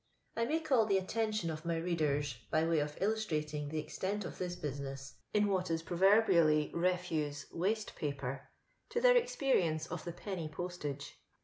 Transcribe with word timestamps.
I 0.35 0.45
may 0.45 0.59
coll 0.59 0.87
the 0.87 0.97
attention 0.97 1.51
of 1.51 1.63
my 1.63 1.75
read 1.77 2.01
ers, 2.01 2.35
byway 2.49 2.79
of 2.79 2.97
illustrating 2.99 3.69
the 3.69 3.77
extent 3.77 4.25
of 4.25 4.39
this 4.39 4.55
bust* 4.55 4.79
ness 4.79 5.13
in 5.31 5.45
what 5.45 5.69
is 5.69 5.83
proverbially 5.83 6.71
reftise 6.73 7.45
*'WBste 7.51 7.95
pa 7.95 8.19
per," 8.19 8.49
to 8.89 8.99
their 8.99 9.13
experienee 9.13 9.87
of 9.91 10.03
the 10.03 10.11
penny 10.13 10.49
postage. 10.49 11.19